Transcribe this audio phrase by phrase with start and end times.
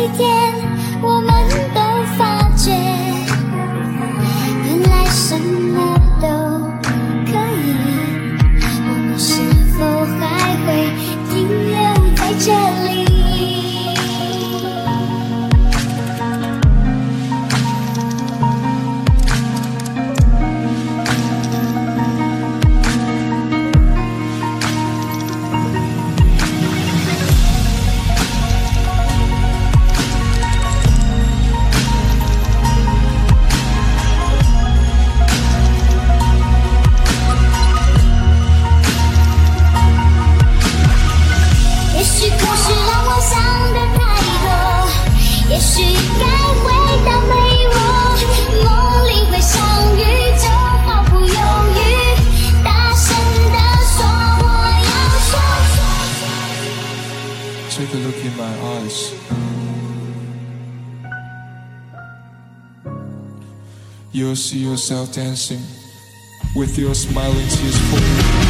[0.00, 0.54] 一天，
[1.02, 1.29] 我们。
[64.12, 65.60] You'll see yourself dancing
[66.56, 68.40] with your smiling tears falling.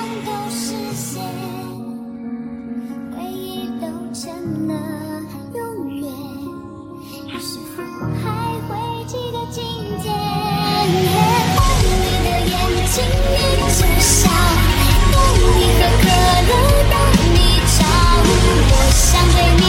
[0.00, 1.22] 梦都实现，
[3.14, 3.84] 回忆都
[4.14, 4.32] 成
[4.66, 4.72] 了
[5.54, 6.02] 永远。
[7.26, 7.82] 你是否
[8.22, 8.24] 还
[8.66, 8.70] 会
[9.06, 9.62] 记得今
[10.00, 10.08] 天？
[11.54, 11.84] 当你
[12.24, 12.52] 的眼
[12.86, 12.96] 睛
[13.30, 13.36] 眯
[13.76, 14.18] 着笑，
[15.12, 16.04] 当你喝可
[16.48, 16.50] 乐，
[16.90, 16.94] 当
[17.34, 17.36] 你
[17.68, 17.78] 唱，
[18.70, 18.98] 我想
[19.28, 19.62] 对你